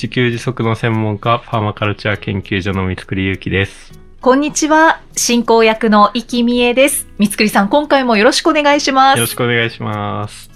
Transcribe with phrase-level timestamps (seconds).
[0.00, 3.92] 自給自足の専門家、パーマカルチャー研究所の三つくりゆうきです。
[4.22, 5.02] こんにちは。
[5.14, 7.06] 進行役の生きみえです。
[7.18, 9.32] 三つくりさん、今回もよろしくお願いしまよろす。
[9.32, 10.50] しくお願いします。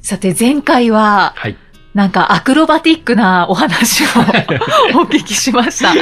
[0.00, 1.58] さて、前回は、はい。
[1.92, 4.06] なんかアクロバティックなお話を
[4.98, 5.92] お聞きしました。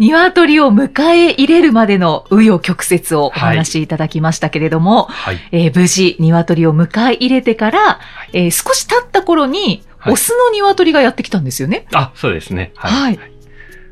[0.00, 5.38] 鶏を迎え入れるまでの紆余曲折をお話しいただきましたけれども、はい。
[5.52, 8.00] えー無事鶏を迎え入れてから、
[8.32, 11.86] えー少し経った頃に、はいオスの鶏がやってきたんですよね。
[11.92, 12.72] あ、そうですね。
[12.76, 12.88] は。
[12.88, 13.18] はいい。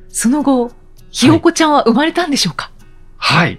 [0.08, 0.72] その後、
[1.10, 2.70] ひよこちゃんは生まれたんでしょうか、
[3.16, 3.58] はい。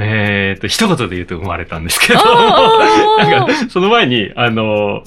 [0.00, 2.20] えーと、一言で言うと生まれたんですけど、
[3.18, 5.02] なんか、その前に、あの、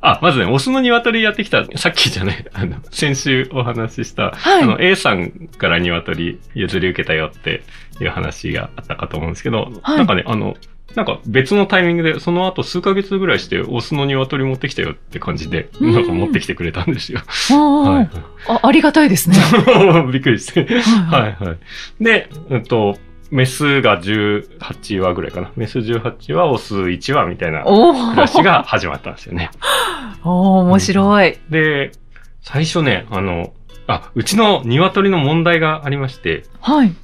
[0.00, 7.62] あ、まずね、オスの鶏やってきた、さっきじゃない、 あの、先週お話しした、はいあの、A さんから鶏譲り受けたよって
[8.00, 10.56] いう話があったかと思うんですけど、はいなんかね、あの、
[10.96, 17.20] なんか別のタイミングで、その後数ヶ月ぐらいして、オスの鶏持ってきたよって感じで、うんなんか持ってきてくれたんですよ。
[17.50, 18.18] はい。
[18.48, 19.36] あありがたいですね。
[20.10, 20.66] びっくりして。
[20.80, 21.52] ははいは
[22.00, 22.02] い。
[22.02, 22.96] で、うんと、
[23.30, 25.52] メスが18話ぐらいかな。
[25.54, 29.50] メス18話、オス1話みたいなお暮らしーが始まったんですよね。
[30.24, 31.38] おー面白い。
[31.50, 31.92] で、
[32.40, 33.52] 最初ね、あの、
[33.86, 36.94] あ、うちの鶏の問題がありまして、はい。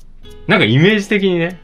[0.46, 1.60] なんかイメージ的にね、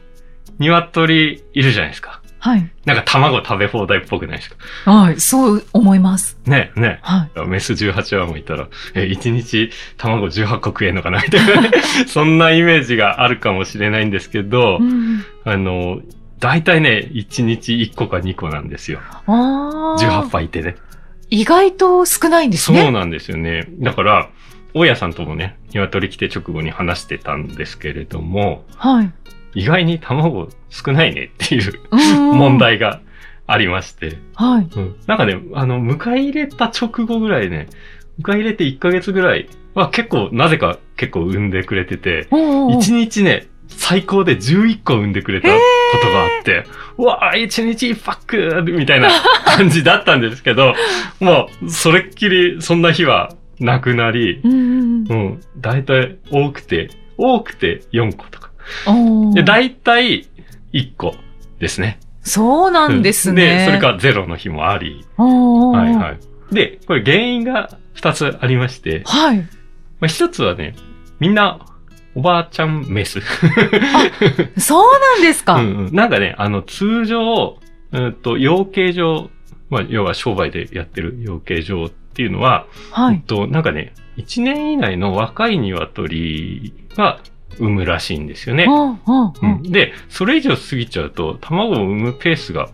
[0.59, 2.18] 鶏いるじゃないですか。
[2.39, 2.69] はい。
[2.85, 4.49] なんか卵食べ放題っぽくないです
[4.85, 4.91] か？
[4.91, 5.19] はい。
[5.19, 6.37] そう思います。
[6.45, 6.99] ね、ね。
[7.01, 7.47] はい。
[7.47, 11.21] メス18話もいたら、え、1日卵18個食えんのかな？
[11.21, 11.71] みたいなね。
[12.07, 15.99] そんなイメージがあるかもしれないんですけど、うんあの、
[16.39, 18.99] 大体ね、1日1個か2個なんですよ。
[19.27, 20.77] あー18羽いてね。
[21.29, 22.81] 意外と少ないんですね。
[22.81, 23.67] そうなんですよね。
[23.79, 24.29] だから、
[24.73, 29.11] 大家さんともね、鶏来て直後に話してたんですけれども、はい。
[29.53, 32.57] 意外に卵少ないねっていううん問。
[32.57, 33.01] 題が
[33.47, 34.69] ありまして、はい。
[34.75, 37.67] うんなんかね、あの、迎え入れた直後ぐらいね、
[38.21, 45.53] 迎え入れて1ヶ月ぐらいは結構、なぜか結構産んでくれてて、おー1日ね、最高で11個産んでくれたこ
[46.01, 46.65] とがあって、
[46.97, 49.09] うわあ、1日1パックみたいな
[49.45, 50.75] 感じだったんですけど、
[51.19, 58.48] もう、それっきりそんな日はなくなり、うんうんうんうん、だいたい多くて、多くて4個とか。
[59.33, 60.27] で、だいたい
[60.73, 61.15] 1個
[61.59, 61.99] ですね。
[62.21, 63.59] そうなんですね。
[63.59, 66.11] で、それからゼロの日もあり、はいは
[66.51, 66.55] い。
[66.55, 69.37] で、これ原因が2つありまして、はい。
[69.39, 69.45] ま
[70.01, 70.75] あ、1つはね、
[71.19, 71.65] みんな、
[72.15, 73.21] おばあちゃんメス。
[74.57, 75.55] そうなんですか。
[75.55, 77.59] うんうん、なんかね、あの、通常、
[77.91, 79.29] うんと、養鶏場、
[79.69, 83.15] まあ、要は商売でやってる養鶏場っていうのは、はい。
[83.15, 87.19] うんと、なんかね、1年以内の若い鶏が
[87.59, 88.67] 産むらしいんですよね。
[89.63, 92.69] で、それ以上過ぎちゃうと、卵を産むペースが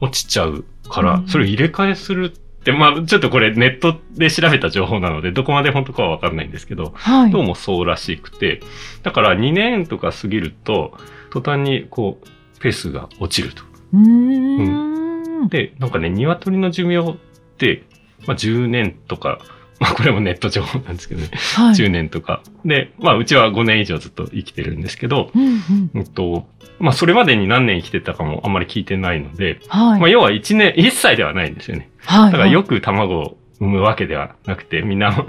[0.00, 7.30] 落ちちゃうから、うんそれを入れ替えするって、まあ、ちょっとこれネットで調べた情報なので、どこまで本当かはわかんないんですけど、はい。
[7.30, 8.60] どうもそうらしくて、
[9.02, 10.96] だから2年とか過ぎると、
[11.30, 13.62] 途端にこう、ペースが落ちると。
[13.92, 15.48] うーん。
[15.48, 17.16] で、なんかね、鶏の寿命っ
[17.56, 17.84] て、
[18.26, 19.38] まあ10年とか、
[19.80, 21.74] まあこれもネット情報なんですけどね、はい。
[21.74, 22.42] 10年とか。
[22.64, 25.90] で、まあうちは5年以上ずっと生きてるんですけど、うんうん。
[25.94, 26.46] うんと、
[26.78, 30.00] まあそれまでに何年生きてたかもあんまり聞いてないので、はい。
[30.00, 31.90] まあ要は1年、1歳ではないんですよね。
[32.04, 32.32] はい。
[32.32, 35.24] だからよく卵を産むわけではなくて、みんな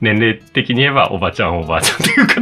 [0.00, 2.40] 年齢的に言えばおばちゃんおばあちゃんというか、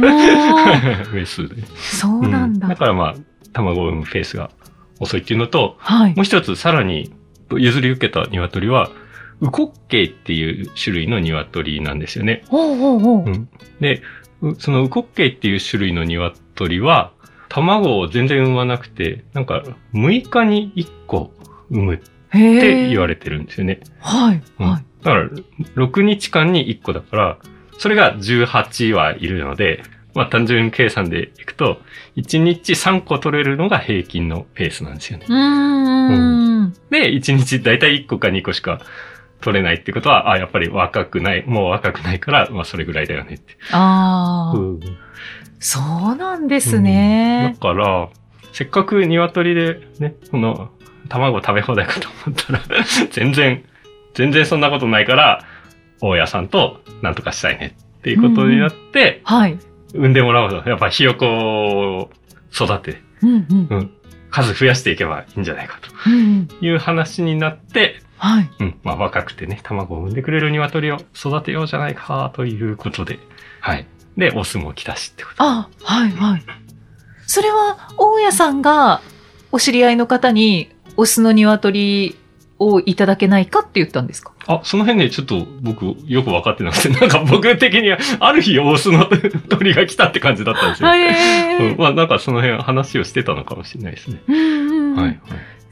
[1.11, 1.55] おメス で。
[1.75, 2.67] そうなんだ。
[2.67, 3.15] だからまあ、
[3.51, 4.49] 卵を産むペースが
[4.99, 6.21] 遅いっていうのと、はいも。
[6.21, 7.11] う一つさらに
[7.51, 8.89] 譲り受けた鶏は、
[9.43, 12.43] ウコッケイっていう種類の鶏なんですよね。
[12.47, 13.23] ほうほうほう。
[13.25, 13.49] うん
[13.81, 14.01] で、
[14.41, 17.11] うそのウコッケイっていう種類の鶏は、
[17.49, 19.63] 卵を全然産まなくて、なんか
[19.93, 21.31] 6日に1個
[21.69, 21.99] 産むっ
[22.29, 23.81] へて言われれてるんですよね。
[23.99, 24.41] はい。
[24.59, 24.85] うんはい。
[25.03, 25.29] だから、
[25.75, 27.37] 6日間に1個だから、
[27.77, 31.81] それが18はいるので、まあ単純計算でいくと、
[32.15, 35.25] 1日3個取れるのが平均のペースなんですよね。
[35.27, 36.73] うーん。
[36.89, 38.79] で、1日だいたい1個か2個しか
[39.43, 43.57] 取れないってことは、あ、やっぱり若くない、もう若くないから、まあそれぐらいだよねって。
[43.71, 44.79] ああ、うん
[45.59, 45.79] そ
[46.11, 47.55] うなんですだね。
[47.61, 48.09] から、
[48.51, 50.69] せっかく鶏でね、この
[51.07, 52.61] 卵食べ放題かと思ったら、
[53.11, 53.63] 全然、
[54.13, 55.45] 全然そんなことないから、
[56.01, 59.57] 大家さんとなんとかしたいねっていうことになって、はい。
[59.93, 62.11] 産んでもらうと、やっぱひよこを
[62.53, 63.91] 育て、うんうんうん、
[64.31, 66.47] 数増やしていけばいいんじゃないかうんうん。
[66.47, 68.49] という話になって、はい。
[68.59, 73.19] うん、まあ若くてね、卵を産んでくれる鶏を育てようじゃないかということで、
[73.59, 73.85] はい。
[74.17, 75.43] で、オスも来たしってこと。
[75.43, 76.43] あ、はいはい。
[77.25, 79.01] それは、大家さんが、
[79.51, 82.15] お知り合いの方に、オスの鶏
[82.59, 84.31] をいただけないかって言ったんですか？
[84.45, 89.09] あ、その辺ね、ちょっと僕よく分かってなくて、 なんか僕的には、ある日オスの
[89.49, 90.89] 鳥が来たって感じだったんですよ。
[90.89, 94.19] へうん、まあなんかその辺話をしてたのかもしれないですね。
[94.27, 95.17] うんうんうんはい、はい。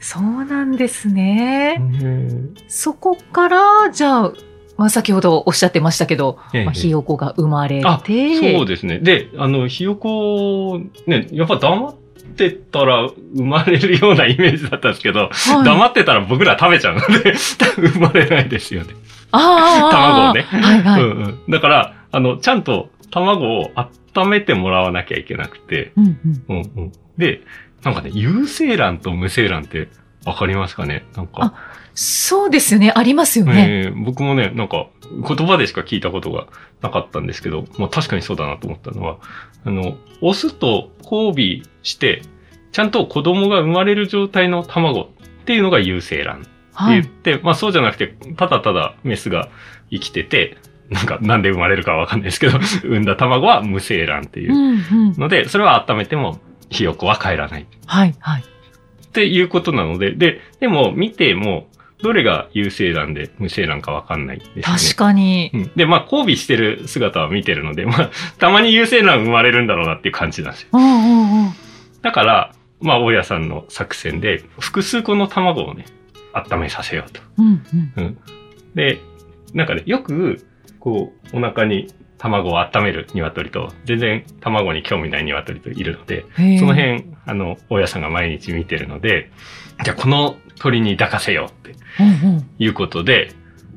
[0.02, 1.76] そうなんですね。
[1.78, 4.32] うんそこから、じゃあ、
[4.76, 8.98] まあ、先ほどおっしゃってましたけど、ええまあ、ひよこが生まれあて、そうですね。
[8.98, 11.94] で、あの、ひよこ、ね、やっぱ黙っ
[12.36, 17.34] てたら生まれるようなイメージだったんですけど、はい黙ってたら僕ら食べちゃうので、
[17.78, 18.88] 生まれないですよね。
[19.30, 21.02] ああ卵をねはいはい。
[21.02, 21.50] うんうん。
[21.50, 23.70] だから、あの、ちゃんと卵を
[24.16, 26.92] 温めてもらわなきゃいけなくて、うんうんうんうん。
[27.18, 27.40] で、
[27.84, 29.88] なんかね、有精卵と無精卵って
[30.24, 31.04] わかりますかね？
[31.16, 31.54] なんか。
[31.94, 32.92] そうですよね。
[32.94, 33.84] ありますよね。
[33.86, 36.46] えー僕もね、なんか、言葉でしか聞いたことが
[36.80, 39.18] なかったんですけど、まあ確かにそうだなと思ったのは、
[39.64, 41.30] あの、オスと交
[41.60, 42.22] 尾して、
[42.72, 45.06] ちゃんと子供が生まれる状態の卵っ
[45.44, 47.02] ていうのが有精卵ってはい。
[47.02, 49.48] 言って、まあそうじゃなくて、ただただメスが
[49.90, 50.56] 生きてて、
[50.88, 55.18] なんかなんで生まれるかわかんないですけど、 産んだ卵は無精卵っていう。
[55.18, 56.38] ので、それは温めても
[56.72, 57.66] ひよこは帰らない。
[57.86, 58.42] はいはい。
[58.42, 61.68] っていうことなので、で、でも見ても、
[62.02, 64.62] どれが有精卵で無精卵かわかんないですね。
[64.62, 65.50] 確かに。
[65.54, 70.68] うんで、まあ、交尾してる姿は見てるので、まあ、たまに有精卵生まれるんだろうなっていう感じなんですよ。
[70.72, 71.52] うんうんうん。
[72.02, 75.86] だから、まあ、大家さんの作戦で、複数個の卵をね、
[76.32, 77.20] 温めさせようと。
[77.38, 77.92] うんうん。
[77.96, 78.18] うん。
[78.74, 79.00] で、
[79.54, 80.44] なんかね、よく、
[80.80, 81.92] こう、お腹に
[82.22, 86.24] 卵を温める鶏と、全然卵に興味ない鶏といるので、
[86.58, 89.32] その辺、あの、大家さんが毎日見てるので、
[89.82, 92.50] じゃあこの鳥に抱かせようってうんうん。
[92.60, 93.32] いうことで、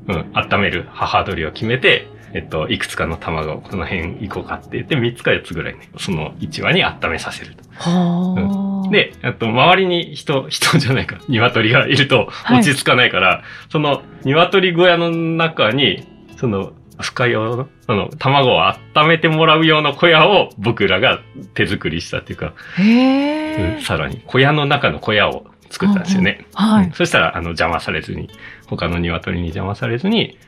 [0.06, 7.64] うん、温める母鳥を決めて、えっと、いくつかの卵をこの辺行こうかって言って、3つか4つぐらいね、その1羽に温めさせると。
[7.74, 16.06] はあ。、で、あと、周りに人、人じゃないか、鶏がいるとはい落ち着かないから、その鶏小屋の中に、
[16.36, 21.20] その、深用の、その、卵を温めてもらう用の小屋を僕らが
[21.54, 22.54] 手作りしたっていうか。
[22.78, 26.46] うんさらに小屋の中の小屋を作ったんですよね。
[26.54, 26.92] はいうん。
[26.92, 28.28] そしたら、あの、邪魔されずに、
[28.66, 30.38] 他の鶏に邪魔されずに、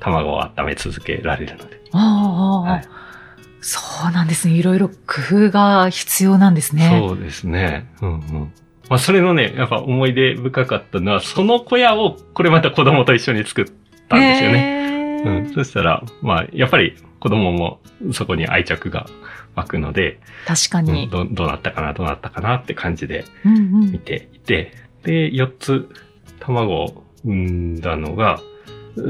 [0.00, 1.80] 卵を温め続けられるので。
[1.92, 2.84] ああああ、はい
[3.68, 4.54] そうなんですね。
[4.54, 7.02] いろいろ工夫が必要なんですね。
[7.04, 7.88] そうですね。
[8.00, 8.52] うんうん。
[8.88, 13.64] まあ、それのね、やっぱ思い出深かったのは、その小屋を、これまた子供と一緒に作っ
[14.08, 14.85] たんですよね。
[15.24, 15.54] ねうん。
[15.54, 17.80] そしたら、まあ、やっぱり子供も
[18.12, 19.06] そこに愛着が
[19.56, 21.08] 湧くので、うん確かに。
[21.10, 24.72] どどうなったかな、どうなったかなって感じでうんうん見ていて、
[25.02, 25.88] で、4つ
[26.40, 28.38] 卵を産んだのが、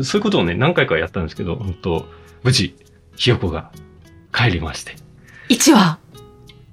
[0.02, 2.08] そういうことをね、何回かやったんですけど、本当
[2.42, 2.74] 無事、
[3.16, 3.70] ひよこが
[4.32, 4.94] 帰りまして。
[5.50, 5.98] 1話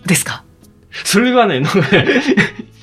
[0.06, 0.44] ですか？
[1.04, 2.06] それがね、なんかね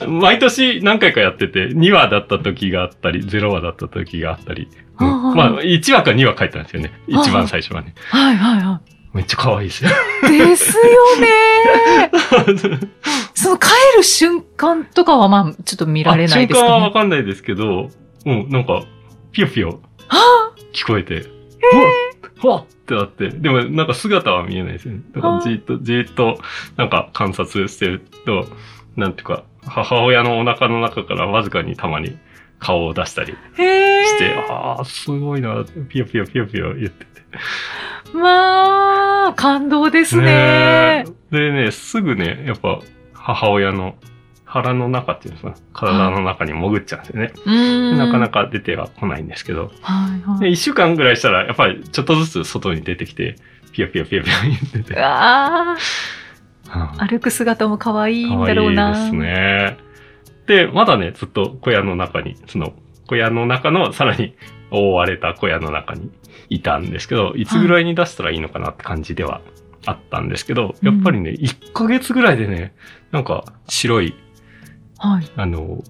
[0.07, 4.69] 毎年何回かやってて、2話だった時があったり、0話だった時があったり。
[4.99, 6.93] うんはあまあ、1話か2話書いたんですよね。
[7.07, 7.95] 一番最初はね。
[8.11, 8.81] はいはいは
[9.13, 9.91] めっちゃ可愛いですよ。
[10.25, 10.39] い。
[10.39, 10.83] ですよ
[11.21, 12.11] ね。
[13.35, 17.03] その帰る瞬間とかはまあ、ちょっと見られないですあ瞬間はわかね。
[17.03, 17.91] かんないですけど、
[18.27, 18.85] うん、なんか、
[19.33, 21.21] ピヨピヨは聞こえて、
[22.43, 25.03] うわっわっってなって、でもなんか姿は見えないですよね。
[25.15, 26.39] だからじーっと、じーっと、
[26.77, 28.47] なんか観察してると、
[29.01, 32.17] なんていうか、母親のお腹の中からわずかにたまに
[32.59, 33.33] 顔を出したり。
[33.33, 37.11] して、ああ、すごいな、ピヨピヨピヨピヨ言ってて。
[38.15, 41.05] まあ、感動ですね。
[41.31, 42.81] でね、すぐね、やっぱ
[43.13, 43.97] 母親の
[44.45, 47.33] 腹の中っていうんですか、体の中に潜っちゃうんですよね。
[47.47, 47.99] うーん。
[47.99, 50.53] なかなか出ては来ないんですけど、で、はいはい。
[50.53, 53.37] 一週間ぐらいしたら、やっぱりちょっとずつ外に出てきて、
[53.73, 55.01] ピヨピヨピヨピヨ言ってて。
[56.99, 58.91] 歩く姿も可愛いんだろうな。
[58.91, 59.77] いですね。
[60.47, 62.73] で、まだね、ずっと小屋の中に、その、
[63.07, 64.35] 小屋の中のさらに
[64.71, 66.11] 覆われた小屋の中に
[66.49, 69.41] いたんですけど、いつぐらいに出したらいいのかなって感じでは
[69.87, 72.75] あったんですけど、やっぱりね、1ヶ月ぐらいでね、
[73.13, 74.15] なんか白い、
[74.99, 75.31] はい。
[75.37, 75.83] あの、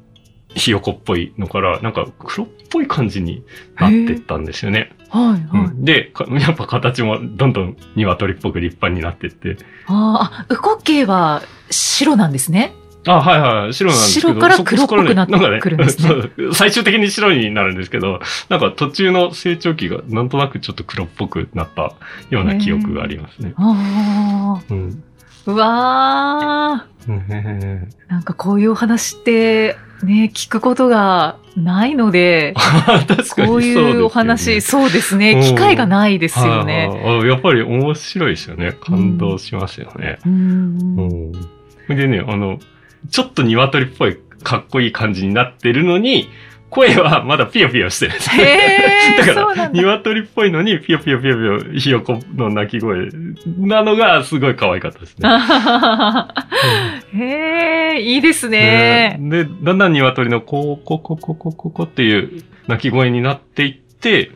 [0.54, 3.44] ひよこっぽいのから、なんか黒っぽい感じに
[3.76, 4.92] なってったんですよね。
[5.10, 5.66] はい、はい。
[5.66, 12.74] うんで、か やっぱ形もどんどん鶏っぽく立派になってって、あーあ、ウコッケイは白なんですね。
[13.06, 13.74] あ、はいはい。
[13.74, 14.28] 白なんですけど。
[14.34, 21.94] 白から黒っぽくなってくるんですね そう最終的に白になるんですけど、なんか途中の成長期がなんとなくちょっと黒っぽくなった
[22.30, 23.54] ような記憶がありますね。
[23.56, 25.02] あうん。
[25.46, 26.86] あ。
[27.06, 28.10] うわねー。
[28.10, 32.54] なんかこういうお話って、ね、聞くことがないので、
[33.08, 36.88] でねこういうお話、そうですね、うん機会がないですよね。
[37.24, 38.72] やっぱり面白いですよね。
[38.72, 40.18] 感動しますよね。
[40.24, 41.32] うん
[41.88, 41.96] うん。
[41.96, 42.58] でね、あの、
[43.10, 46.28] ちょっと鶏っぽいかっこいい感じになってるのに、
[46.70, 48.30] 声はまだピヨピヨしてるんです
[49.26, 49.68] だから。
[49.70, 53.10] 鶏っぽいのに、ピヨピヨピヨピヨ、ひよこの鳴き声
[53.58, 55.28] なのがすごい可愛かったですね。
[57.14, 59.18] へえ、いいですね。
[59.20, 64.30] で、だんだん鶏のコーココココココっていう鳴き声になっていって、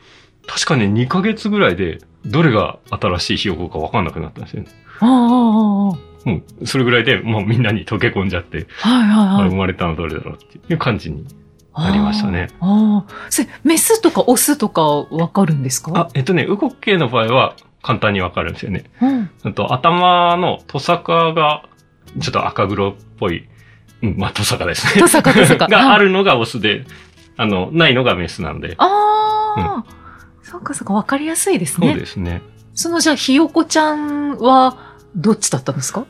[0.46, 4.68] 確かね、2ヶ月ぐらいで、どれが新しいひよこか分かんなくなったんですよね。
[5.00, 9.50] ああああああもう、それぐらいで、もうみんなに溶け込んじゃって、はいはいあはい。
[9.50, 11.24] 生まれたのどれだろうっていう感じに
[11.76, 12.48] なりましたね。
[12.60, 13.12] ああ。
[13.30, 15.92] それ、メスとかオスとかわかるんですか？
[15.94, 18.84] あ、えっとね、ウコッケイの場合は簡単にわかるんですよね。
[19.02, 19.30] うん。
[19.42, 21.64] あと頭のトサカが、
[22.20, 23.48] ちょっと赤黒っぽい、
[24.02, 25.00] うん、まあトサカですね。
[25.00, 26.84] トサカトサカ があるのがオスで、
[27.36, 28.74] あの、ないのがメスなんで。
[28.78, 29.84] ああ、
[30.42, 31.94] そっかそっか、わかりやすいですそうね。
[31.96, 32.42] ですね。
[32.74, 34.76] そのじゃあ、ひよこちゃんは、
[35.16, 36.06] どっちだったんですか？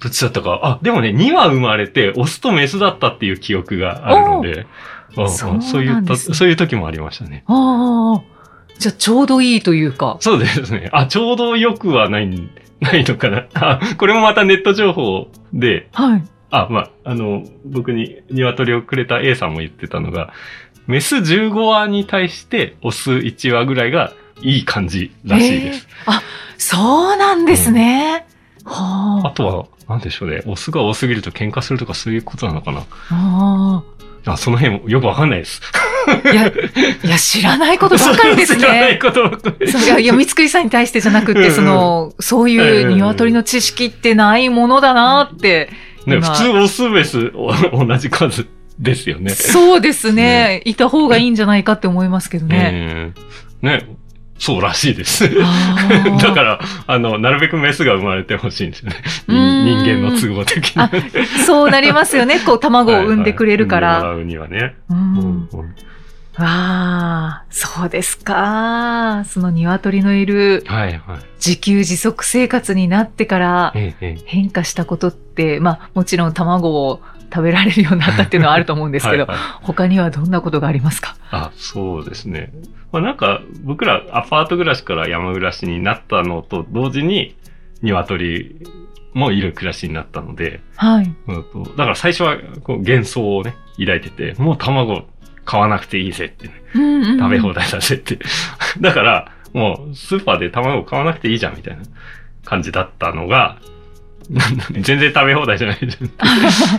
[0.00, 0.60] どっちだったか。
[0.62, 4.66] あ、でもね、2羽生まれて、オスとメスだったっていう記憶があるので、
[5.16, 7.44] あそうそういった、そういう時もありましたね。
[7.46, 8.22] ああ。
[8.78, 10.16] じゃあ、ちょうどいいというか。
[10.20, 10.88] そうですね。
[10.92, 12.48] あ、ちょうどよくはない、
[12.80, 13.46] ないのかな。
[13.54, 16.22] あ、これもまたネット情報で、はい。
[16.50, 20.32] あ、まあ、あの、僕に鶏をくれた A さんも言ってたのが、
[20.86, 25.88] メス15羽に対してオス1羽ぐらいがいい感じらしいです。
[26.56, 28.26] そうなんですね。
[28.64, 30.42] はあとは、なんでしょうね。
[30.46, 32.86] オスが多すぎると喧嘩するとかそういうことなのかな。
[33.10, 33.82] あ。
[34.24, 35.60] ああ、その辺もよくわかんないです。
[36.06, 36.32] あ。
[36.32, 36.52] いや、い
[37.08, 38.98] や、知らないことばかりです 知らないね。
[39.02, 45.70] ことばっかりそういや、三つくりさんに対してじゃなくて、うんうんその、そういう鶏の知識ってないものだなって。
[46.06, 48.46] ね、今普通オスメスお同じ数
[48.78, 49.30] ですよね。
[49.30, 50.62] そうですね。
[50.64, 53.12] いた方がいいんじゃないかって思いますけどね。
[53.62, 53.96] ねね、
[54.40, 55.28] そうらしいです。
[56.22, 58.96] だから、あの、なるべくメスが生まれてほしいんですよね。
[59.28, 60.82] 人間の都合的に。
[60.82, 60.90] あ
[61.46, 62.40] そうなりますよね。
[62.40, 63.98] こう、卵を産んでくれるから。
[63.98, 64.74] はいはい産んでもらうにはね。
[64.88, 65.48] ううんん。
[66.38, 69.24] わあ、そうですか。
[69.28, 71.00] その鶏のいるはいはい。
[71.36, 73.74] 自給自足生活になってから
[74.24, 81.16] 変化したことって、まあもちろん卵を食べられるようになったっていうのはあると思うんですけど、はいはい他にはどんなことがありますか？
[81.30, 82.52] あ、そうですね。
[82.92, 87.36] まあなんか、僕らアパート暮らしから山暮らしになったのと同時に、
[87.82, 88.56] 鶏
[89.14, 91.14] もいる暮らしになったので、はい。
[91.28, 95.04] うんとだから最初はこう幻想をね、抱いてて、もう卵
[95.44, 98.18] 買わなくていいぜってね、うんうんうん食べ放題だぜって。
[98.80, 101.82] だから、もうスーパーで卵買わなくていいじゃんみたいな
[102.44, 103.56] 感じだったのが、
[104.72, 105.78] 全然食べ放題じゃない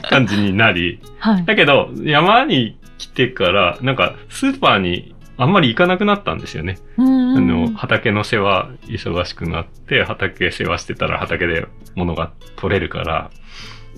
[0.10, 1.46] 感じになり、はい。
[1.46, 6.78] だけど山に来てから、なんかスーパーにあんまり行かなくなったんですよね。
[6.98, 13.32] あの、畑の世話忙しくなって、畑世話してたら畑で物が取れるから、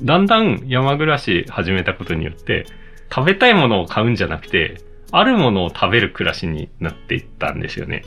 [0.02, 2.66] だんだん山暮らし始めたことによって、
[3.14, 4.82] 食べたいものを買うんじゃなくて、
[5.12, 8.04] あるものを食べる暮らしになっていったんですよね。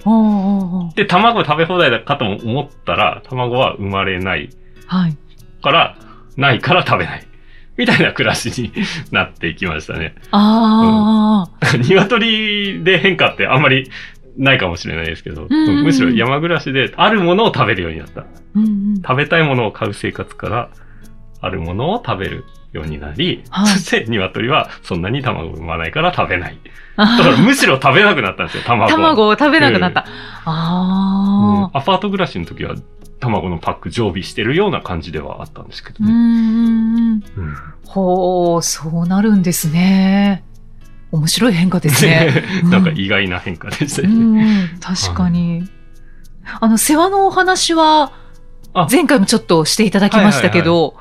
[0.97, 4.51] で、卵食べ放題だかと思ったら、卵は生まれない
[4.87, 5.17] はい。
[5.63, 5.97] から、
[6.37, 7.27] ないから食べない。
[7.77, 8.73] みたいな暮らしに
[9.11, 10.15] なっていきましたね。
[10.31, 13.91] ああ、 鶏で変化ってあんまり
[14.39, 18.25] ないかもしれないですけど、うんうんうんむしろ山暮らしであるものを食べるようになった。
[18.55, 20.71] うんうん食べたいものを買う生活から、
[21.41, 22.45] あるものを食べる
[22.77, 26.59] ようになり、はいそして鶏はそんなに卵を産まないから食べない。
[26.97, 28.89] だあからむしろ食べなくなったんですよ、卵を。
[28.91, 30.01] 卵を食べなくなった。
[30.01, 30.07] うん
[30.49, 32.75] ああ、アパート暮らしの時は
[33.21, 36.15] 卵のパック常備してるような感じではあったんですけどうんうね。
[36.15, 37.23] んうん。
[37.37, 40.45] うんほう、そうなるんですね。
[41.13, 42.45] 面白い変化ですね。
[42.65, 44.65] うんなんか意外な変化でしたうね。
[44.65, 45.69] ん、確かに。
[46.61, 48.26] あの、世話のお話はあ、
[48.91, 50.97] 前回もちょっとしていただきましたけど、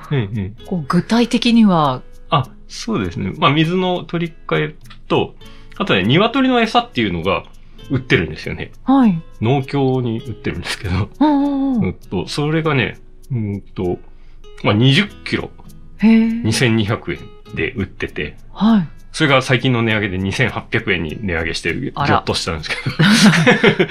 [0.87, 3.33] 具体的には、あ、そうですね。
[3.37, 4.75] まあ、水の取り替え
[5.07, 5.35] と、
[5.77, 7.43] あとね、鶏の餌っていうのが
[7.89, 8.71] 売ってるんですよね。
[8.83, 9.21] はい。
[9.41, 12.97] 農協に売ってるんですけど、うんうんうんうんと、それがね、
[13.31, 13.97] うんと、
[14.63, 15.49] まあ、20キロ
[15.97, 16.27] へえ。
[16.27, 18.87] 2200円で売ってて、はい。
[19.15, 22.75] それが最近の値上げで2800円に値上げして、ぎょっとしたんですけ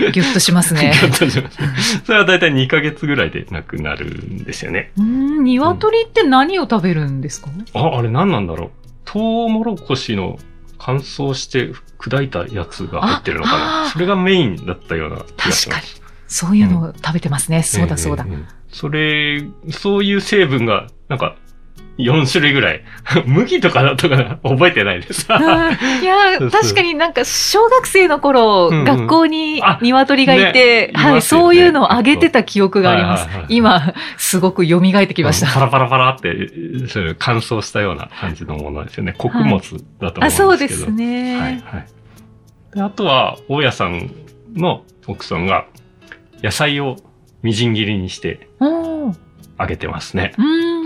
[0.04, 0.10] ど。
[0.12, 0.92] ぎゅっとしますね。
[1.00, 1.68] ぎょっとしますね。
[2.04, 4.92] それはだいたい2ヶ月ぐらいでなくなるんですよね。
[4.98, 7.48] うーん、鶏って何を食べるんですか？
[7.72, 8.70] あ、あれ何なんだろう。
[9.06, 10.38] トウモロコシの
[10.78, 13.88] 乾燥して砕いたやつが入ってるのかな。
[13.88, 16.36] それがメインだったような気がし確かにます。。
[16.46, 17.62] そういうのを食べてますね。
[17.62, 18.30] そうだそうだえ。
[18.30, 21.36] えええそれ、そういう成分が、なんか、
[21.98, 22.82] 4種類ぐらい。
[23.26, 24.38] 麦とかだとかな？
[24.42, 25.26] 覚えてないです。
[25.30, 25.40] うん
[26.02, 33.26] いや 確かになんか小学生の頃、うんうん学校にあ鶏がいて、はい、ねいねそういうのをあげてた記憶があります。
[33.26, 35.52] はいはいはい今、すごく蘇ってきました。
[35.52, 36.48] パラパラパラって、
[36.88, 39.14] そういう乾燥したような感じのものですよね。
[39.16, 40.26] 穀物だと思うんですけど。
[40.26, 41.38] あ、そうですね。
[41.38, 41.86] はいはい。
[42.74, 44.10] であとは、大家さん
[44.54, 45.66] の奥さんが、
[46.42, 46.96] 野菜を
[47.42, 48.48] みじん切りにして
[49.58, 50.32] あげてますね。
[50.38, 50.83] うん。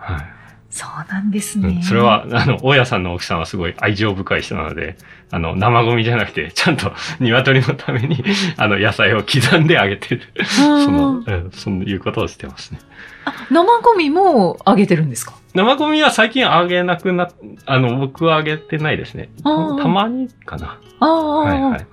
[0.00, 0.26] はい。
[0.70, 1.68] そうなんですね。
[1.68, 4.96] うん、それは、あの、大家さんの奥さんはすごい愛情深い人なので、
[5.32, 8.22] あの、生ゴミじゃなくて、ちゃんと鶏のために、
[8.56, 10.22] あの、野菜を刻んであげてる。
[10.36, 10.46] うん
[10.84, 12.78] その、うん、そういうことをしてますね。
[13.24, 15.34] あ生ゴミもあげてるんですか？
[15.54, 17.32] 生ゴミは最近あげなくなっ、
[17.66, 19.28] あの、僕はあげてないですね。
[19.42, 19.50] た
[19.88, 20.78] まにかな。
[21.00, 21.86] ああ、はいはい。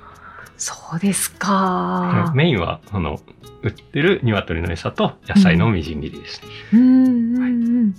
[0.58, 2.32] そうですか。
[2.36, 3.20] メインは、あの、
[3.62, 6.48] 売ってる鶏の餌と野菜のみじん切りですね。
[6.74, 7.96] うん。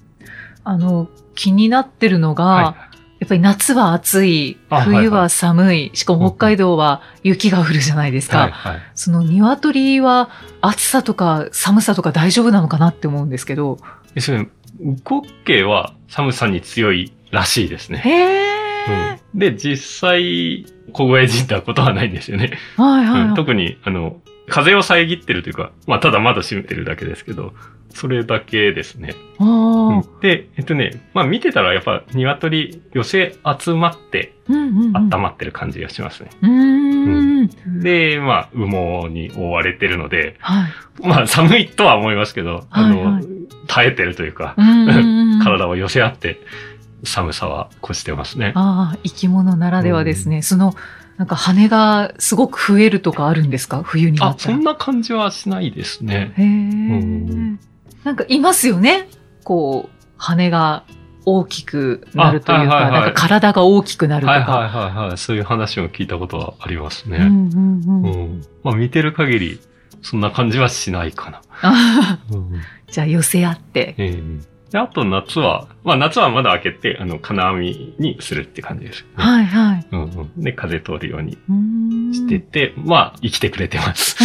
[0.65, 8.43] あの、気になってるのが、はいやっぱり夏は暑い、あはい冬は寒い、しかも北海道は雪が降るじゃないですか。
[8.43, 8.81] はいはい。
[8.95, 13.79] その鶏は暑さとか寒さとか大丈夫なのかなって思うんですけど。
[14.15, 14.49] でそれ、ウ
[15.03, 17.99] コッケイは寒さに強いらしいですね。
[17.99, 19.15] へー。
[19.33, 22.53] うん、で、実際、凍え死んだことはないんですよね。
[22.77, 27.53] はいはい、はいうん特に、あの、風を遮ってるというか、まあ、ただ窓閉めてるだけですけど、
[27.91, 29.15] それだけですね。
[29.39, 34.35] うんで、えっとね、まあ見てたらやっぱ鶏寄せ集まって。
[34.49, 36.31] 温まってる感じがしますね。
[36.43, 37.81] うーん。
[37.81, 38.67] で、まあ羽
[39.05, 40.73] 毛に覆われてるので、はい。
[41.03, 46.41] まあ寒いとは思いますけど、あの、はいはい耐えてるというか、うんうんうん 体を寄せ合って
[47.05, 48.53] 寒さは越してますね。
[48.55, 50.43] ああ、生き物ならではですね。
[50.43, 50.75] その、
[51.17, 53.83] なんか羽がすごく増えるとかあるんですか？
[53.83, 54.55] 冬になあ、ったら。
[54.55, 56.33] そんな感じはしないですね。
[56.37, 57.59] へえ、ん
[58.05, 59.09] なんかいますよね。
[59.45, 60.85] こう、羽が
[61.25, 64.33] 大きくなるというか、あはいはいはいなんか体が大きくなるとか。
[64.33, 65.19] はいはいはいはい。
[65.19, 67.19] そういう話を聞いたことはありますね。
[67.19, 69.61] うんうんうんうんまあ見てる限り、
[70.03, 71.43] そんな感じはしないかな。
[71.63, 72.53] あうん
[72.91, 73.95] じゃあ寄せ合って。
[73.99, 79.09] ええであと夏は、まあ夏はまだ開けて、あの、金網にするって感じです、ね。
[79.17, 79.87] はいはい。
[79.91, 80.07] うんう
[80.41, 80.43] ん。
[80.43, 81.39] で、風通るように
[82.15, 84.17] してて、まあ生きてくれてます。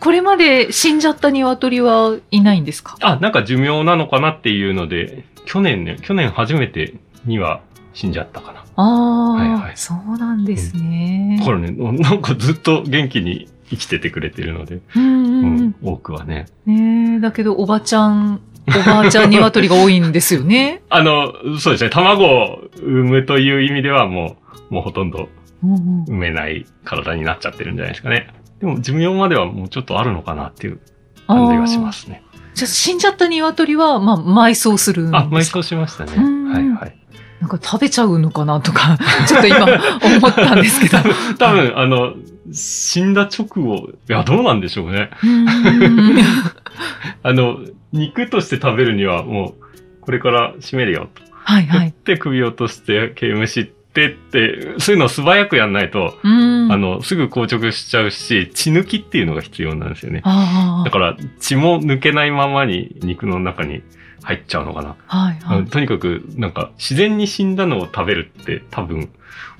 [0.00, 2.96] これまで死んじゃった鶏はいないんですか？
[3.02, 6.94] あ、なんか寿命なのかなっていうので、去年ね、去年初めて
[7.26, 7.60] には
[7.92, 8.64] 死んじゃったかな。
[8.76, 11.44] ああ、はいはいそうなんですねだ。
[11.44, 16.46] からね、なんかずっと元気に生きててくれてるので、うんううんん、多くはね。
[16.66, 20.82] ねえだけどおばちゃん、おばあちゃん鶏が多いんですよね。
[20.90, 24.36] あの、そうですね、卵を産むという意味ではも
[24.70, 25.28] う、もうほとんど
[25.62, 28.28] 産めない体になっちゃってるんじゃないですかね。
[28.60, 30.80] でも寿命まではもうちょっとあるのかなっていう
[31.26, 32.22] 感じがしますね。
[32.54, 35.58] じゃあ死んじゃった鶏は、まあ、埋葬するんあ、埋ですか？
[35.60, 36.12] 葬しましたね。
[36.16, 36.96] うんはいはい。
[37.40, 40.98] なんか食べちゃうのかなとか、 ちょっと今思ったんですけど。
[41.38, 42.14] 多分、あの、
[42.52, 45.10] 死んだ直後、いや、どうなんでしょうね。
[45.22, 45.46] うん
[47.22, 47.58] あの、
[47.92, 51.22] 肉として食べるにはもう、これから締めるよと。
[51.44, 51.94] はいはい。
[52.04, 56.72] で、首落として、刑務しってって、そういうのを素早くやんないと、うん。
[56.72, 60.20] あの、すぐ硬直しちゃうし、血抜きっていうのが必要なんですよね。
[60.24, 63.82] あだから、血も抜けないままに肉の中に
[64.22, 64.96] 入っちゃうのかな。
[65.08, 65.66] あ、はいはい。
[65.66, 69.10] とにかく、なんか、自然に死んだのを食べるって多分、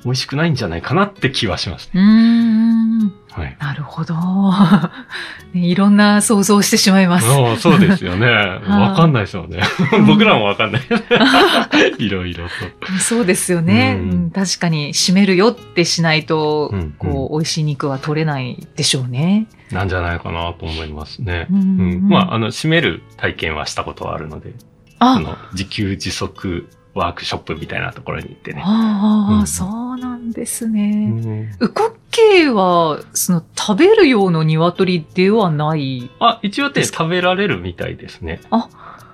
[0.05, 1.92] 美味しくないんじゃないかなって気はしますね。
[1.94, 3.12] うーん。
[3.38, 3.57] はい。
[3.61, 4.14] なるほど。
[5.55, 7.27] ねいろんな想像してしまいます。
[7.61, 8.27] そうですよね。
[8.68, 9.61] わかんないですよね。
[10.07, 10.83] 僕らもわかんない。
[11.98, 12.51] いろいろと。
[12.98, 19.46] そうですよね、うんうん確かに締めるよってしないと、うんうんこう、美味しい肉は取れないでしょうね。
[19.72, 21.46] なんじゃないかなと思いますね。
[21.51, 21.62] うんう
[21.96, 24.53] んまあ、あの、締める体験はしたことはあるので、
[24.98, 28.62] ああ、の、自給自足ワークショップみたいなところに行ってね。
[28.64, 31.07] ああ、うんそうなんですうね。
[31.07, 36.11] んウコッケイは、その、食べる用の鶏ではない。
[36.18, 37.05] あ、一応ね、ですか？
[37.05, 38.40] 食べられるみたいですね。
[38.51, 38.68] あ、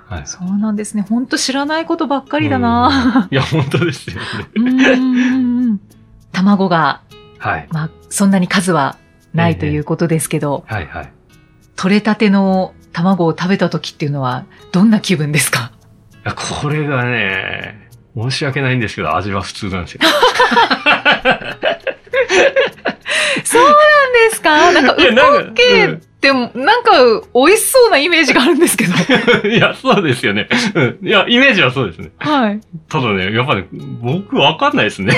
[0.09, 0.23] はい。
[0.27, 1.05] そうなんですね。
[1.09, 3.29] 本当知らないことばっかりだな。
[3.31, 5.79] うんいや、本当ですよね。
[6.33, 7.03] 卵が、
[7.39, 7.69] はい。
[7.71, 8.97] まあ、そんなに数は
[9.35, 11.13] ないということですけど、はいはい。
[11.77, 15.73] 取れたての卵を食べた時っていうのは、どんな気分ですか？
[15.73, 15.74] い
[16.25, 20.01] やこれがね、申し訳ないんですけど、味は普通なんですよ。
[23.45, 24.73] そうなんですか？
[24.73, 26.41] なんか、いやうなんかこっけって、な
[26.81, 26.93] んか、
[27.35, 28.93] 美味しそうなイメージがあるんですけど。
[29.45, 30.49] う んいや、そうですよね。
[30.75, 30.99] うん。
[31.07, 32.11] いや、イメージはそうですね。
[32.19, 32.61] はい。
[32.89, 35.13] ただね、やっぱね、僕わかんないですね。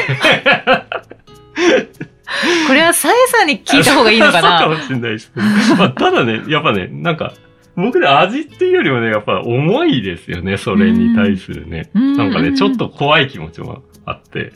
[2.67, 5.31] これはさえさんに聞いた方がいいのか そうかなもしれないです。
[5.79, 7.33] まあ、ただね、やっぱね、なんか、
[7.77, 11.91] 僕ね、味っていうよりもね、やっぱ重いですよね、それに対するね。
[11.95, 14.53] うんなんかね、ちょっと怖い気持ちもあって。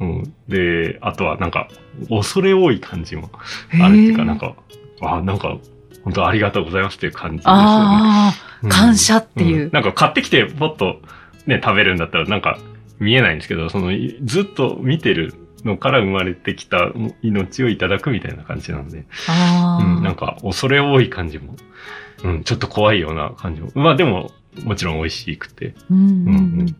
[0.00, 0.34] うん。
[0.48, 1.68] で、あとはなんか、
[2.08, 3.30] 恐れ多い感じも
[3.80, 4.54] あるっていうか、なんか、
[5.00, 5.56] あ、なんか、
[6.04, 7.60] 本当ありがとうございますっていう感じですよね。
[7.62, 9.68] ああ、うん感謝っていう。
[9.68, 11.00] んなんか買ってきて、ポッと
[11.46, 12.58] ね、食べるんだったら、なんか
[12.98, 16.90] 見えないんですけど、その、いずっと見てるのから生まれてきた
[17.22, 20.14] 命をいただくみたいな感じなんで、あうん、なんあ。
[20.14, 21.56] か恐れ多い感じも、
[22.26, 23.70] うん、ちょっと怖いような感じも。
[23.74, 24.32] まあでも、
[24.64, 25.74] もちろん美味しくて。
[25.90, 26.34] うんうんうう
[26.64, 26.76] ん。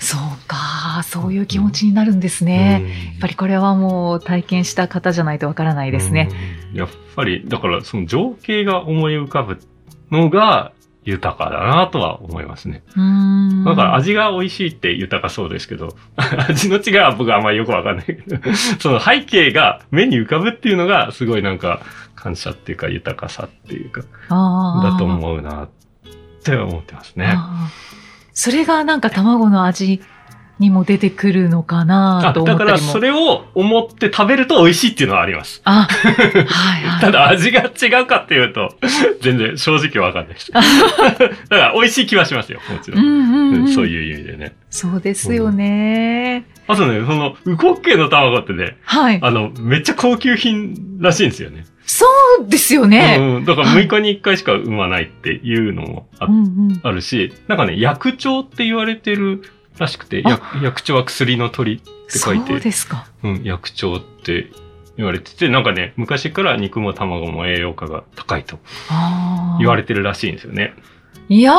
[0.00, 2.82] そうか、そういう気持ちになるんですね。
[2.82, 6.28] うんやっぱりこれはもう体験した方じゃないとわからないですね。。
[6.72, 9.58] うんやっぱり、だからその情景が思い浮かぶ
[10.10, 10.72] のが
[11.04, 12.82] 豊かだなとは思いますね。
[12.94, 13.02] うー
[13.62, 13.64] ん。
[13.64, 18.36] だから味が美味しいって豊かそうですけど、 味の違いは僕はあんまりよくわかんないけど、
[18.78, 21.80] その背景が目に浮かぶっていうのがすごいなんか
[22.18, 25.68] 感謝っていうか豊かさっていうか、だと思うなっ
[26.42, 27.36] て思ってますね。
[28.32, 30.00] それがなんか卵の味
[30.58, 32.64] にも出てくるのかなあと思った。
[32.64, 35.60] だからそれを思って食べると美味しいっていうのはあります。
[35.62, 37.00] あ、はいはい。
[37.02, 38.74] ただ味が違うかっていうと、
[39.22, 40.50] 全然正直わかんないです。
[40.52, 40.66] だか
[41.50, 42.98] ら美味しい気はしますよ、もちろ。
[42.98, 43.68] うんんうん、うん。
[43.68, 44.56] そういう意味でね。
[44.70, 46.46] そうですよね。
[46.66, 49.18] あとね、その、ウコッケの卵ってね、はい。
[49.22, 51.64] あの、めっちゃ高級品らしいんですよね。
[51.90, 52.04] そ
[52.42, 53.16] うですよね。
[53.18, 56.80] うん、だから6日に1回しか産まないっていうのもあ,、うんうん。
[56.82, 59.42] あるし、なんかね、薬鳥って言われてる
[59.78, 63.06] らしくて、あ薬薬鳥は薬の鳥って書いてそう、ですか。
[63.22, 64.50] うん、薬鳥って
[64.98, 68.58] 言われてて、なんかね、昔から肉も卵も栄養価が高いと。
[69.58, 70.74] 言われてるらしいんですよね。
[71.30, 71.56] いやー、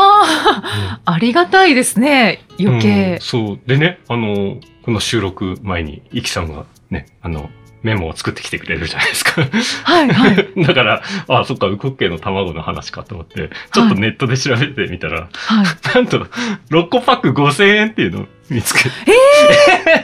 [1.06, 2.46] ありがたいですね。
[2.60, 3.18] 余うん計。
[3.20, 3.60] そう。
[3.66, 7.50] でね、あの、この収録前に、イキさんがね、あの、
[7.82, 9.42] メモを作ってきてくれるじゃないですか。
[9.84, 10.54] はいはい。
[10.66, 15.66] だから、あ、そっか、ウコッケの卵の話かと思って、ちょっとネットで調べてみたら、はい。
[15.96, 16.28] なんと、
[16.72, 18.90] 6個パック5000円っていうのを見つけて。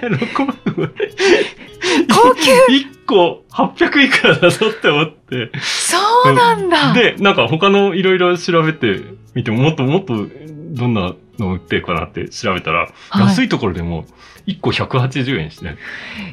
[0.02, 2.08] え !6 個パック5000円。
[2.08, 5.52] 高級 !1 個800いくらだぞって思って。
[5.62, 5.98] そ
[6.30, 6.94] うなんだ。
[6.94, 9.02] で、なんか他のいろいろ調べて
[9.34, 10.28] みても、もっともっと
[10.72, 14.06] どんなの売ってるかなって調べたら、はい安いところでも
[14.48, 15.76] 1個180円して、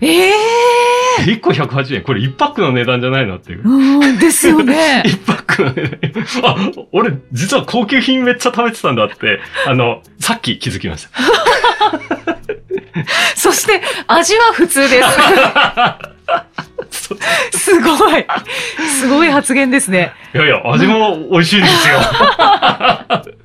[0.01, 0.33] ええ
[1.21, 3.69] 1個180円これ1パックの値段じゃないのっていうー。。
[3.69, 5.03] うん、ですよね。
[5.07, 5.99] 1パックの値段。
[6.45, 6.57] あ、
[6.93, 11.11] 俺実は高級品めっちゃ食べてたんだって、あの、さっき気づきました。
[13.37, 15.03] そして、味は普通で
[16.91, 16.91] す。
[17.59, 18.27] すごい。
[19.01, 20.12] すごい発言ですね。
[20.35, 21.95] いやいや、味も美味しいんですよ。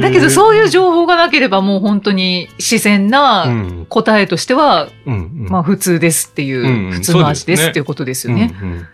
[0.00, 3.10] だけど、そういう情報がなければ、もう本当に自然う。
[3.10, 5.48] なん答えとしては、うん、うん。
[5.48, 8.54] まあ普通ですっていう、うんうん普通の味ですっていうことですよね。
[8.60, 8.86] うんうん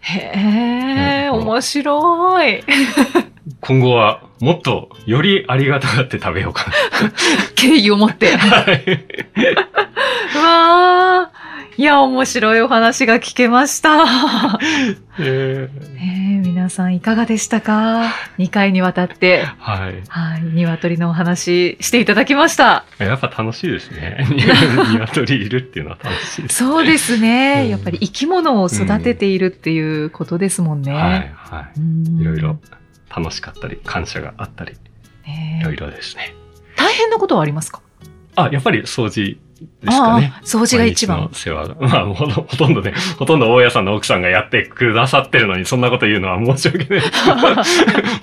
[0.00, 0.32] へ
[1.26, 2.62] え、うん面白い。
[3.60, 6.66] 今後はもっとよりありがたがって食べようか
[7.56, 8.36] 敬意を持って。
[8.36, 8.38] な。
[8.38, 8.84] はい。
[10.34, 11.47] うわー。
[11.78, 14.58] いや、面白いお話が聞けました。
[15.20, 20.02] えーえー皆さんいかがでしたか ?2 回にわたって、はい。
[20.08, 22.84] はい、鶏のお話していただきました。
[22.98, 24.26] やっぱ楽しいですね。
[24.92, 26.56] 鶏いるっていうのは楽しいです。
[26.56, 27.62] そうですね。
[27.64, 30.92] うんやっぱり生き物を育てているっていうことですもんね。
[30.92, 32.22] はい、はうんい。
[32.22, 32.58] いろいろ
[33.16, 34.72] 楽しかったり、感謝があったり、
[35.26, 36.34] ねいろいろですね。
[36.76, 37.80] 大変なことはありますか？
[38.36, 40.32] あ、やっぱり掃除ですかね。
[40.34, 41.28] ああ掃除が一番。
[41.32, 41.74] 世話が。
[41.74, 47.04] まあ、ほとほとんどね、 ほとんど大家さんの奥さんがやってくださってるのに、そんなこと言うのは申し訳ない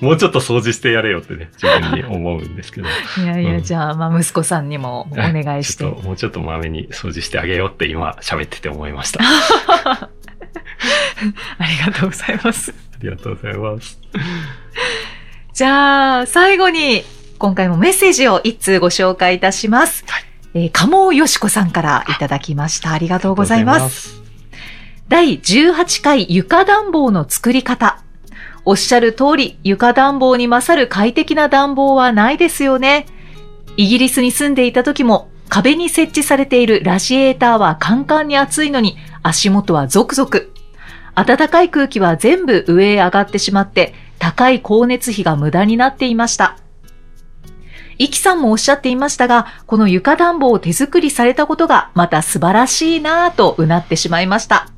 [0.00, 2.88] もうちょっと掃除してやれよってね、自分に思うんですけど。
[2.88, 5.84] いやいや、うんじゃあ、まあ、息子さんにもお願いして。
[5.84, 9.20] ちょっと、もうちょっとまめに掃除してあげようって今喋ってて思いました。
[9.84, 10.08] あ
[11.58, 12.86] ありがとうございます。
[13.06, 13.98] りがとうございます。
[15.52, 17.04] じゃあ、最後に、
[17.38, 20.04] 今回もメッセージを一通ご紹介いたします。
[20.56, 22.92] えー、鴨よしこさんからいただきました。
[22.92, 24.08] ありがとうございます。
[24.08, 24.22] す。
[25.06, 28.00] 第18回床暖房の作り方。
[28.64, 33.04] おっしゃる通り、床暖房に勝る快適な暖房はないですよね。
[33.76, 40.54] イギリスに住んでいた時も、壁に設置されているラジエーターはカンカンに暑いのに、足元はゾクゾク。
[41.14, 46.56] 暖かい空気は全部上へ上がってしまって、高い光熱費が無駄になっていました。
[47.98, 54.68] イキさんもおっしゃっていましたが、この床暖房を手作りされたことがまた素晴らしいなぁとうなってしまいました。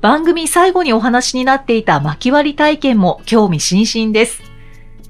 [0.00, 4.42] 番組最後にお話になっていた薪割り体験も興味津々です。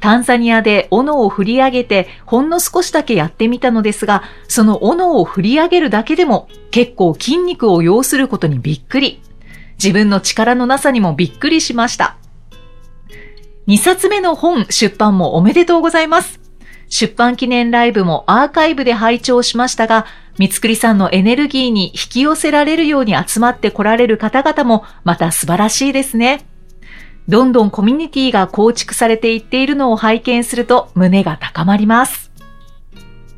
[0.00, 9.22] タンザニアで斧を振り上げてほんの少しだけやってみたのですが、その斧を振り上げるだけでも結構筋肉を要することにびっくり。
[9.82, 12.16] 自分の力のなさにもびっくりしました。
[13.68, 16.41] 2冊目の本出版もおめでとうございます。
[16.92, 20.04] 出版記念ライブもアーカイブで拝聴しましたが、
[20.36, 26.44] 三つくりさんのエネルギーに引き寄せられるように集まってこられる方々もまた素晴らしいですね。
[27.28, 32.30] どんどんコミュニティが構築されていっているのを拝見すると胸が高まります。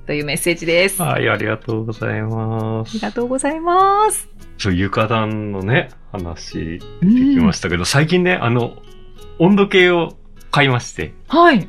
[0.05, 1.01] というメッセージです。
[1.01, 3.01] あはい、ありがとうございますり。
[3.01, 4.29] がとうございます。
[4.59, 8.73] そう、床暖のね、話出てきましたけど、最近ね、あの、
[9.39, 10.17] 温度計を
[10.51, 11.69] 買いまして、はい。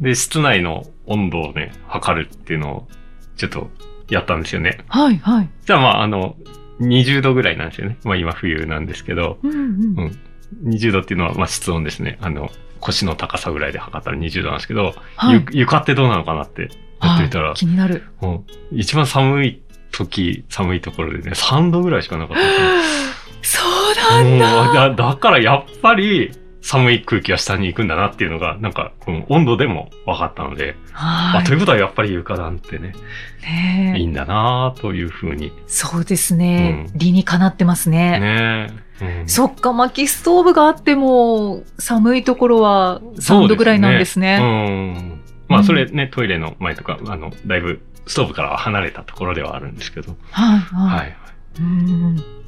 [0.00, 2.88] で、室内の温度をね、測るっていうのを、
[3.36, 3.70] ちょっと
[4.08, 4.78] やったんですよね。
[4.88, 5.50] はい、はい。
[5.64, 6.36] じゃあまあ、あの、
[6.80, 7.98] 20度ぐらいなんですよね。
[8.04, 9.56] まあ今冬なんですけど、うん、う
[10.04, 10.18] ん。
[10.64, 12.18] 20度っていうのは、まあ室温ですね。
[12.20, 15.44] あの、腰の高さぐらいで測ったら20度なんですけど、はい。
[15.52, 16.70] ゆ床ってどうなのかなって
[17.02, 18.04] やってみたら、はい気になる。
[18.22, 22.42] うん一番寒い時、寒いところでね、3度ぐらいしかなかった。
[23.42, 24.68] そうなんだ。
[24.68, 26.30] うんだだからやっぱり
[26.66, 32.92] 寒い空気は下に行くんだなっていうのが、なんか、この温度でも分かったので、はあということはやっぱり床暖ってね、
[33.40, 33.46] い。
[33.46, 35.52] ねえいいんだなというふうに。
[35.68, 36.88] そうですね。
[36.92, 38.18] うん理にかなってますね。
[38.18, 38.66] ね
[39.00, 44.40] うんそっか、薪ストーブがあっても、寒いところは3そうです度ぐらいなんですね。
[44.42, 45.20] うん。
[45.48, 50.16] まあ、それね、トイレの前とか、あの、だいぶ、ストーブからは離れたところではあるんですけど。
[50.32, 50.98] はい、はい。
[50.98, 51.16] はい。
[51.60, 52.45] うん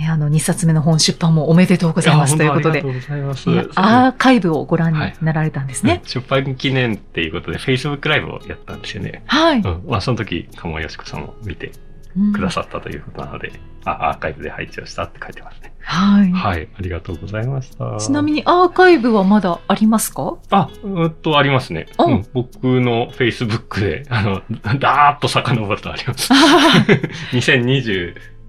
[0.00, 2.82] えあの、2冊目の本出版もおめでとうございますということであ。
[2.82, 3.50] りがとうございます。
[3.76, 6.00] アーカイブをご覧になられたんですね。
[6.02, 9.22] うん出版記念っていうことで、Facebook ライブをやったんですよね。
[9.26, 9.58] はい。
[9.60, 9.82] うん。
[9.86, 11.72] まあ、その時、鴨よしこさんも見て
[12.16, 13.52] うんくださったということなので、
[13.84, 15.72] あアーカイブで配置をしたって書いてますね。
[15.80, 16.30] はい。
[16.30, 16.68] はい。
[16.78, 17.96] ありがとうございました。
[17.98, 20.36] ちなみにアーカイブはまだありますか？
[20.50, 21.86] あ、うーっと、ありますね。
[21.96, 24.42] あうん、僕の Facebook で、あの、
[24.78, 26.28] だーっと遡るとあります。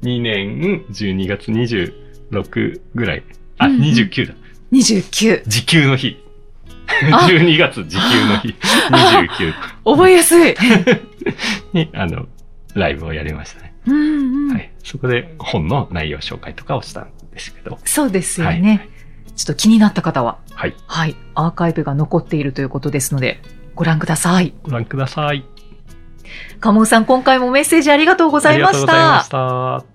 [0.04, 3.24] 2022年12月26ぐらい。
[3.58, 4.34] あ、うんうん29だ。
[4.72, 5.44] 29。
[5.48, 6.18] 時給の日。
[7.12, 8.56] あ12月時給の日。
[8.89, 9.54] 29
[9.86, 10.56] 覚えやすい。
[11.74, 12.28] に、あの、
[12.74, 13.74] ライブをやりましたね。
[13.88, 14.72] うんうんはい。
[14.84, 17.80] そこで本の内容紹介とかをしたんですけど。
[17.86, 18.89] そうですよはいね。
[19.36, 20.76] ちょっと気になった方は、はい。
[20.86, 23.42] はい、アーカイブが残っているということですので、
[23.76, 24.54] ご覧ください。
[24.63, 25.44] ご覧ください。
[26.60, 29.30] 鴨尾さん、今回もメッセージありがとうございましありがとうございまたし。
[29.88, 29.93] た。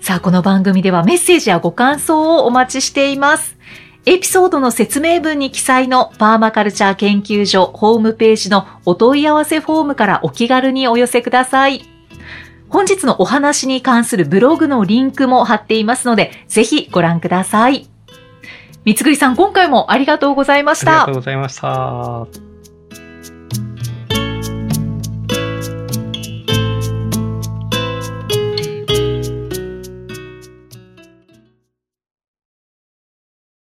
[0.00, 3.58] さあ、この番組ではメッセージやご感想をお待ちしています。
[4.06, 11.82] エピソードの説明文に記載のパーマカルチャー研究所ホームページのお問い合わせフォームからお気軽にお寄せください。
[12.70, 17.86] 本日のお話に関するブログのリンクも貼っていますので、ぜひご覧ください。
[18.84, 21.14] 三つぐりさん、今回もありがとうございましたありがとう。
[21.16, 22.57] ございました。